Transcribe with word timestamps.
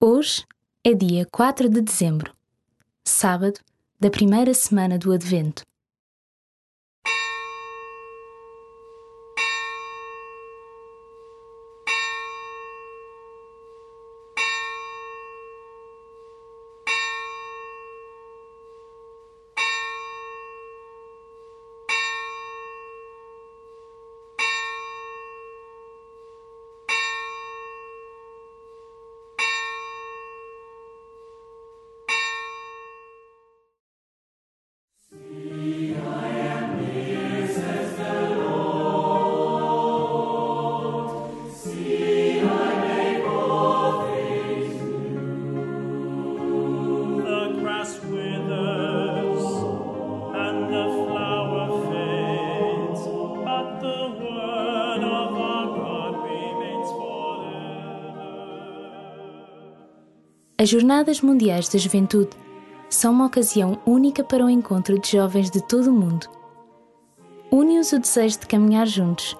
Hoje 0.00 0.44
é 0.84 0.94
dia 0.94 1.26
4 1.26 1.68
de 1.68 1.80
dezembro, 1.80 2.32
sábado 3.04 3.58
da 3.98 4.08
primeira 4.08 4.54
semana 4.54 4.96
do 4.96 5.10
Advento. 5.10 5.64
As 60.60 60.68
Jornadas 60.70 61.20
Mundiais 61.20 61.68
da 61.68 61.78
Juventude 61.78 62.30
são 62.90 63.12
uma 63.12 63.26
ocasião 63.26 63.78
única 63.86 64.24
para 64.24 64.44
o 64.44 64.50
encontro 64.50 64.98
de 64.98 65.12
jovens 65.12 65.52
de 65.52 65.62
todo 65.62 65.86
o 65.86 65.92
mundo. 65.92 66.26
Une-os 67.48 67.92
o 67.92 68.00
desejo 68.00 68.40
de 68.40 68.46
caminhar 68.48 68.88
juntos 68.88 69.36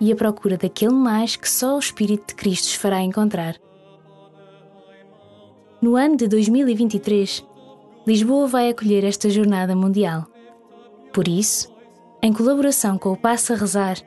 e 0.00 0.10
a 0.10 0.16
procura 0.16 0.56
daquele 0.56 0.94
mais 0.94 1.36
que 1.36 1.48
só 1.48 1.76
o 1.76 1.78
Espírito 1.78 2.30
de 2.30 2.34
Cristo 2.34 2.64
os 2.64 2.74
fará 2.74 3.00
encontrar. 3.00 3.54
No 5.80 5.94
ano 5.94 6.16
de 6.16 6.26
2023, 6.26 7.46
Lisboa 8.04 8.48
vai 8.48 8.68
acolher 8.68 9.04
esta 9.04 9.30
Jornada 9.30 9.76
Mundial. 9.76 10.26
Por 11.12 11.28
isso, 11.28 11.72
em 12.20 12.32
colaboração 12.32 12.98
com 12.98 13.12
o 13.12 13.16
Passa 13.16 13.54
a 13.54 13.56
Rezar, 13.56 13.98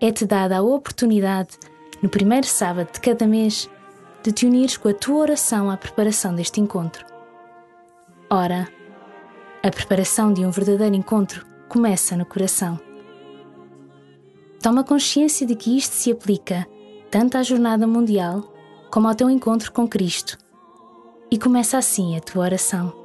é-te 0.00 0.26
dada 0.26 0.58
a 0.58 0.62
oportunidade, 0.62 1.56
no 2.02 2.08
primeiro 2.08 2.48
sábado 2.48 2.92
de 2.92 3.00
cada 3.00 3.28
mês, 3.28 3.70
de 4.24 4.32
te 4.32 4.46
unires 4.46 4.78
com 4.78 4.88
a 4.88 4.94
tua 4.94 5.16
oração 5.16 5.70
à 5.70 5.76
preparação 5.76 6.34
deste 6.34 6.58
encontro. 6.58 7.04
Ora, 8.30 8.66
a 9.62 9.70
preparação 9.70 10.32
de 10.32 10.46
um 10.46 10.50
verdadeiro 10.50 10.94
encontro 10.94 11.44
começa 11.68 12.16
no 12.16 12.24
coração. 12.24 12.80
Toma 14.62 14.82
consciência 14.82 15.46
de 15.46 15.54
que 15.54 15.76
isto 15.76 15.92
se 15.92 16.10
aplica 16.10 16.66
tanto 17.10 17.36
à 17.36 17.42
Jornada 17.42 17.86
Mundial 17.86 18.50
como 18.90 19.08
ao 19.08 19.14
teu 19.14 19.28
encontro 19.28 19.70
com 19.70 19.86
Cristo. 19.86 20.38
E 21.30 21.38
começa 21.38 21.76
assim 21.76 22.16
a 22.16 22.20
tua 22.20 22.44
oração. 22.44 23.03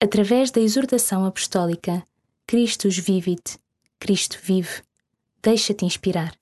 Através 0.00 0.52
da 0.52 0.60
exortação 0.60 1.24
apostólica 1.24 2.06
Christus 2.46 2.96
vivit, 2.98 3.58
Cristo 3.98 4.38
vive, 4.40 4.82
deixa-te 5.42 5.84
inspirar. 5.84 6.36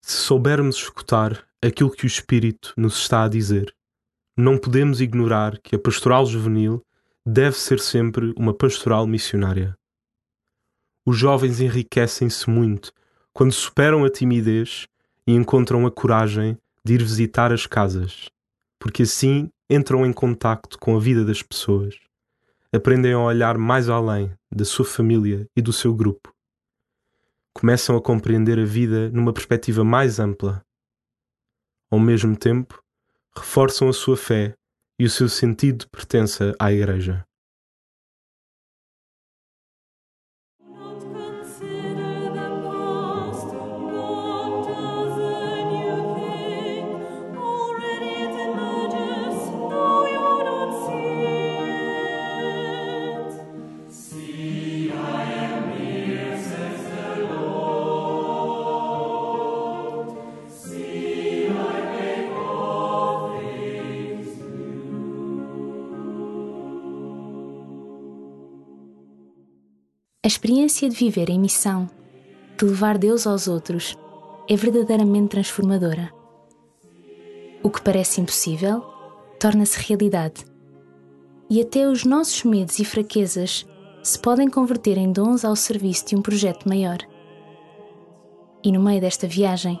Se 0.00 0.16
soubermos 0.18 0.76
escutar 0.76 1.44
aquilo 1.60 1.90
que 1.90 2.04
o 2.04 2.06
Espírito 2.06 2.72
nos 2.76 2.98
está 2.98 3.24
a 3.24 3.28
dizer, 3.28 3.74
não 4.36 4.56
podemos 4.56 5.00
ignorar 5.00 5.58
que 5.58 5.74
a 5.74 5.78
pastoral 5.78 6.24
juvenil 6.24 6.86
deve 7.26 7.56
ser 7.56 7.80
sempre 7.80 8.32
uma 8.38 8.54
pastoral 8.54 9.08
missionária. 9.08 9.76
Os 11.04 11.18
jovens 11.18 11.60
enriquecem-se 11.60 12.48
muito 12.48 12.92
quando 13.32 13.52
superam 13.52 14.04
a 14.04 14.10
timidez 14.10 14.86
e 15.26 15.32
encontram 15.32 15.84
a 15.84 15.90
coragem 15.90 16.56
de 16.84 16.94
ir 16.94 17.02
visitar 17.02 17.52
as 17.52 17.66
casas, 17.66 18.28
porque 18.78 19.02
assim 19.02 19.50
entram 19.68 20.06
em 20.06 20.12
contacto 20.12 20.78
com 20.78 20.96
a 20.96 21.00
vida 21.00 21.24
das 21.24 21.42
pessoas, 21.42 21.96
aprendem 22.72 23.12
a 23.12 23.18
olhar 23.18 23.58
mais 23.58 23.88
além 23.88 24.32
da 24.50 24.64
sua 24.64 24.84
família 24.84 25.46
e 25.56 25.62
do 25.62 25.72
seu 25.72 25.94
grupo 25.94 26.32
começam 27.52 27.96
a 27.96 28.00
compreender 28.00 28.58
a 28.58 28.64
vida 28.64 29.10
numa 29.10 29.32
perspectiva 29.32 29.84
mais 29.84 30.18
ampla. 30.18 30.64
Ao 31.90 31.98
mesmo 31.98 32.36
tempo, 32.36 32.82
reforçam 33.36 33.88
a 33.88 33.92
sua 33.92 34.16
fé 34.16 34.54
e 34.98 35.04
o 35.04 35.10
seu 35.10 35.28
sentido 35.28 35.80
de 35.80 35.88
pertença 35.88 36.54
à 36.58 36.72
Igreja. 36.72 37.24
A 70.22 70.28
experiência 70.28 70.86
de 70.86 70.94
viver 70.94 71.30
em 71.30 71.40
missão, 71.40 71.88
de 72.58 72.66
levar 72.66 72.98
Deus 72.98 73.26
aos 73.26 73.48
outros, 73.48 73.96
é 74.46 74.54
verdadeiramente 74.54 75.30
transformadora. 75.30 76.12
O 77.62 77.70
que 77.70 77.80
parece 77.80 78.20
impossível 78.20 78.84
torna-se 79.38 79.78
realidade. 79.78 80.44
E 81.48 81.58
até 81.58 81.88
os 81.88 82.04
nossos 82.04 82.44
medos 82.44 82.78
e 82.78 82.84
fraquezas 82.84 83.66
se 84.02 84.18
podem 84.18 84.50
converter 84.50 84.98
em 84.98 85.10
dons 85.10 85.42
ao 85.42 85.56
serviço 85.56 86.08
de 86.08 86.16
um 86.16 86.20
projeto 86.20 86.68
maior. 86.68 86.98
E 88.62 88.70
no 88.70 88.82
meio 88.82 89.00
desta 89.00 89.26
viagem, 89.26 89.80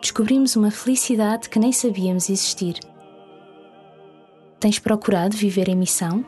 descobrimos 0.00 0.54
uma 0.54 0.70
felicidade 0.70 1.48
que 1.48 1.58
nem 1.58 1.72
sabíamos 1.72 2.30
existir. 2.30 2.78
Tens 4.60 4.78
procurado 4.78 5.36
viver 5.36 5.68
em 5.68 5.74
missão? 5.74 6.24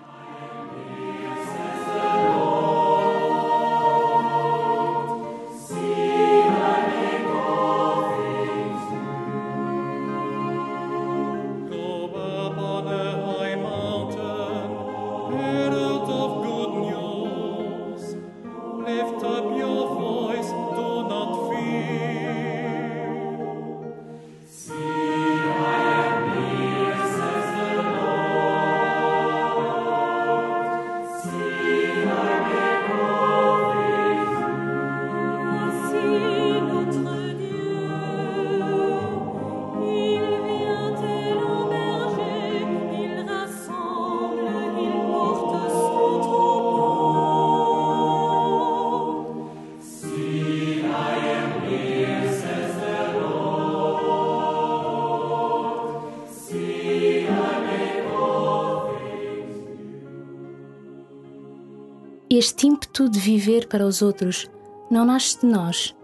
Este 62.36 62.66
ímpeto 62.66 63.08
de 63.08 63.20
viver 63.20 63.68
para 63.68 63.86
os 63.86 64.02
outros 64.02 64.50
não 64.90 65.04
nasce 65.04 65.40
de 65.40 65.46
nós, 65.46 65.94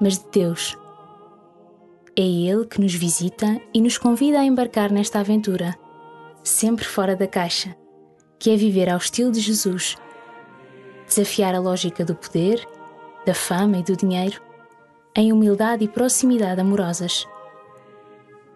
mas 0.00 0.16
de 0.16 0.24
Deus. 0.30 0.78
É 2.14 2.22
Ele 2.22 2.64
que 2.66 2.80
nos 2.80 2.94
visita 2.94 3.60
e 3.74 3.80
nos 3.80 3.98
convida 3.98 4.38
a 4.38 4.44
embarcar 4.44 4.92
nesta 4.92 5.18
aventura, 5.18 5.74
sempre 6.44 6.84
fora 6.84 7.16
da 7.16 7.26
caixa, 7.26 7.76
que 8.38 8.50
é 8.50 8.56
viver 8.56 8.88
ao 8.88 8.98
estilo 8.98 9.32
de 9.32 9.40
Jesus, 9.40 9.96
desafiar 11.04 11.52
a 11.52 11.58
lógica 11.58 12.04
do 12.04 12.14
poder, 12.14 12.64
da 13.26 13.34
fama 13.34 13.78
e 13.78 13.82
do 13.82 13.96
dinheiro, 13.96 14.40
em 15.16 15.32
humildade 15.32 15.84
e 15.84 15.88
proximidade 15.88 16.60
amorosas. 16.60 17.26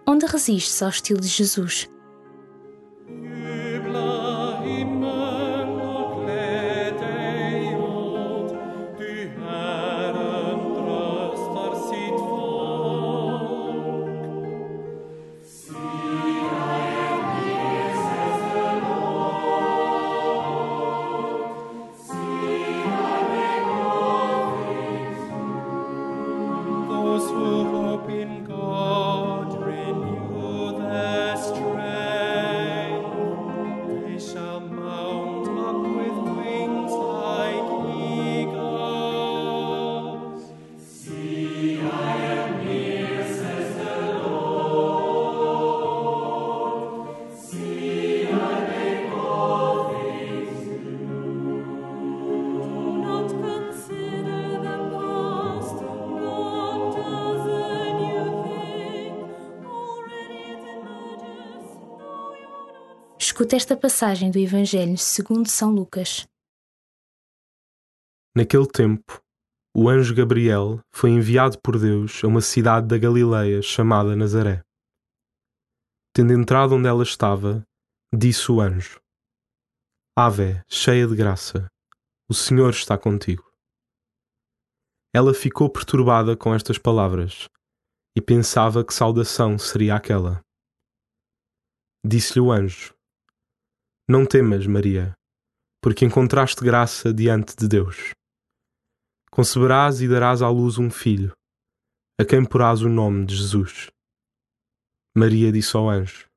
Onde 0.06 0.26
resiste-se 0.26 0.84
ao 0.84 0.90
estilo 0.90 1.20
de 1.20 1.26
Jesus? 1.26 1.90
Escuta 63.36 63.54
esta 63.54 63.76
passagem 63.76 64.30
do 64.30 64.38
Evangelho 64.38 64.96
segundo 64.96 65.46
São 65.46 65.70
Lucas. 65.70 66.26
Naquele 68.34 68.66
tempo, 68.66 69.22
o 69.76 69.90
anjo 69.90 70.14
Gabriel 70.14 70.80
foi 70.90 71.10
enviado 71.10 71.60
por 71.60 71.78
Deus 71.78 72.24
a 72.24 72.28
uma 72.28 72.40
cidade 72.40 72.86
da 72.86 72.96
Galileia 72.96 73.60
chamada 73.60 74.16
Nazaré. 74.16 74.62
Tendo 76.14 76.32
entrado 76.32 76.76
onde 76.76 76.88
ela 76.88 77.02
estava, 77.02 77.62
disse 78.10 78.50
o 78.50 78.58
anjo: 78.58 79.02
Ave, 80.16 80.62
cheia 80.66 81.06
de 81.06 81.14
graça, 81.14 81.70
o 82.30 82.32
Senhor 82.32 82.70
está 82.70 82.96
contigo. 82.96 83.44
Ela 85.14 85.34
ficou 85.34 85.68
perturbada 85.68 86.38
com 86.38 86.54
estas 86.54 86.78
palavras 86.78 87.50
e 88.16 88.22
pensava 88.22 88.82
que 88.82 88.94
saudação 88.94 89.58
seria 89.58 89.94
aquela. 89.94 90.40
Disse-lhe 92.02 92.40
o 92.40 92.50
anjo: 92.50 92.95
Não 94.08 94.24
temas, 94.24 94.64
Maria, 94.68 95.16
porque 95.82 96.04
encontraste 96.04 96.62
graça 96.62 97.12
diante 97.12 97.56
de 97.56 97.66
Deus. 97.66 98.12
Conceberás 99.32 100.00
e 100.00 100.06
darás 100.06 100.42
à 100.42 100.48
luz 100.48 100.78
um 100.78 100.88
filho, 100.88 101.32
a 102.20 102.24
quem 102.24 102.44
porás 102.44 102.82
o 102.82 102.88
nome 102.88 103.26
de 103.26 103.34
Jesus. 103.34 103.88
Maria 105.12 105.50
disse 105.50 105.76
ao 105.76 105.90
anjo: 105.90 106.28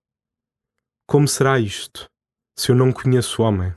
Como 1.08 1.28
será 1.28 1.60
isto, 1.60 2.10
se 2.58 2.72
eu 2.72 2.76
não 2.76 2.92
conheço 2.92 3.44
homem? 3.44 3.72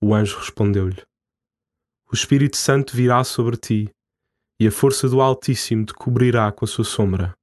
O 0.00 0.14
anjo 0.14 0.38
respondeu-lhe: 0.38 1.02
O 2.12 2.14
Espírito 2.14 2.56
Santo 2.56 2.94
virá 2.94 3.24
sobre 3.24 3.56
ti, 3.56 3.90
e 4.60 4.68
a 4.68 4.70
força 4.70 5.08
do 5.08 5.20
Altíssimo 5.20 5.84
te 5.84 5.92
cobrirá 5.92 6.52
com 6.52 6.64
a 6.64 6.68
sua 6.68 6.84
sombra. 6.84 7.34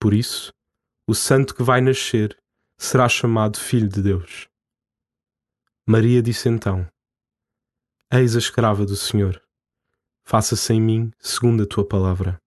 Por 0.00 0.12
isso, 0.12 0.52
o 1.08 1.14
santo 1.14 1.54
que 1.54 1.62
vai 1.62 1.80
nascer 1.80 2.36
será 2.76 3.08
chamado 3.08 3.58
Filho 3.58 3.88
de 3.88 4.02
Deus. 4.02 4.48
Maria 5.86 6.22
disse 6.22 6.48
então: 6.48 6.86
Eis 8.10 8.36
a 8.36 8.38
escrava 8.38 8.84
do 8.86 8.96
Senhor. 8.96 9.42
Faça-se 10.24 10.72
em 10.72 10.80
mim 10.80 11.10
segundo 11.18 11.62
a 11.62 11.66
tua 11.66 11.86
palavra. 11.86 12.40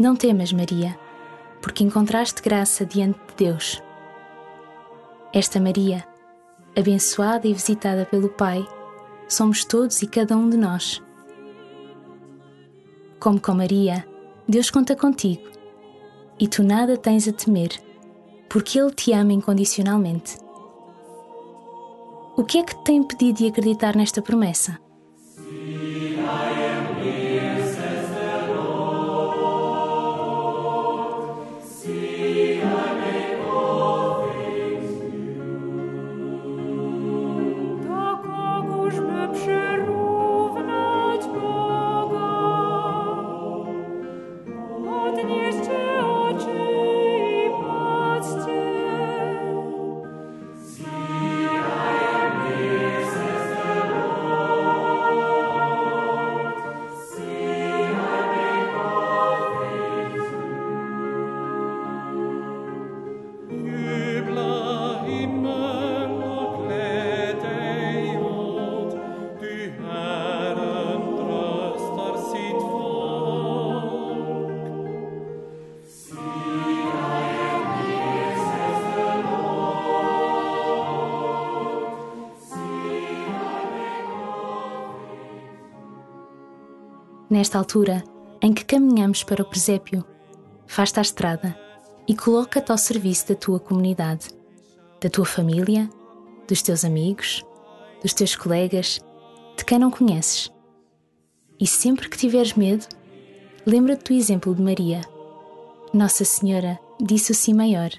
Não 0.00 0.16
temas, 0.16 0.50
Maria, 0.50 0.98
porque 1.60 1.84
encontraste 1.84 2.40
graça 2.40 2.86
diante 2.86 3.18
de 3.18 3.44
Deus. 3.44 3.82
Esta 5.30 5.60
Maria, 5.60 6.08
abençoada 6.74 7.46
e 7.46 7.52
visitada 7.52 8.06
pelo 8.06 8.30
Pai, 8.30 8.66
somos 9.28 9.62
todos 9.62 10.00
e 10.00 10.06
cada 10.06 10.34
um 10.38 10.48
de 10.48 10.56
nós. 10.56 11.02
Como 13.20 13.38
com 13.38 13.52
Maria, 13.52 14.08
Deus 14.48 14.70
conta 14.70 14.96
contigo 14.96 15.46
e 16.38 16.48
tu 16.48 16.62
nada 16.62 16.96
tens 16.96 17.28
a 17.28 17.32
temer, 17.34 17.68
porque 18.48 18.80
Ele 18.80 18.92
te 18.92 19.12
ama 19.12 19.34
incondicionalmente. 19.34 20.38
O 22.38 22.42
que 22.42 22.56
é 22.56 22.62
que 22.62 22.74
te 22.74 22.84
tem 22.84 22.96
impedido 22.96 23.40
de 23.40 23.48
acreditar 23.48 23.94
nesta 23.94 24.22
promessa? 24.22 24.80
Nesta 87.30 87.58
altura 87.58 88.02
em 88.42 88.52
que 88.52 88.64
caminhamos 88.64 89.22
para 89.22 89.42
o 89.42 89.44
presépio, 89.44 90.04
faz-te 90.66 90.98
à 90.98 91.02
estrada 91.02 91.56
e 92.08 92.16
coloca-te 92.16 92.72
ao 92.72 92.76
serviço 92.76 93.28
da 93.28 93.36
tua 93.36 93.60
comunidade, 93.60 94.26
da 95.00 95.08
tua 95.08 95.24
família, 95.24 95.88
dos 96.48 96.60
teus 96.60 96.84
amigos, 96.84 97.44
dos 98.02 98.12
teus 98.12 98.34
colegas, 98.34 98.98
de 99.56 99.64
quem 99.64 99.78
não 99.78 99.92
conheces. 99.92 100.50
E 101.60 101.68
sempre 101.68 102.08
que 102.08 102.18
tiveres 102.18 102.54
medo, 102.54 102.84
lembra-te 103.64 104.12
do 104.12 104.18
exemplo 104.18 104.52
de 104.52 104.60
Maria. 104.60 105.00
Nossa 105.94 106.24
Senhora 106.24 106.80
disse 107.00 107.30
o 107.30 107.34
sim 107.34 107.54
maior, 107.54 107.90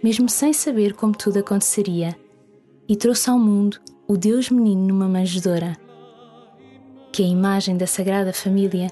mesmo 0.00 0.28
sem 0.28 0.52
saber 0.52 0.94
como 0.94 1.12
tudo 1.12 1.40
aconteceria, 1.40 2.16
e 2.88 2.94
trouxe 2.94 3.30
ao 3.30 3.38
mundo 3.38 3.80
o 4.06 4.16
Deus 4.16 4.48
menino 4.48 4.86
numa 4.86 5.08
manjedoura 5.08 5.76
que 7.12 7.22
a 7.22 7.26
imagem 7.26 7.76
da 7.76 7.86
Sagrada 7.86 8.32
Família 8.32 8.88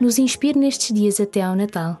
nos 0.00 0.18
inspire 0.18 0.58
nestes 0.58 0.94
dias 0.94 1.20
até 1.20 1.42
ao 1.42 1.54
Natal. 1.54 2.00